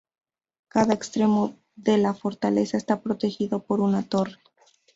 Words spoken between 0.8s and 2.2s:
extremo de la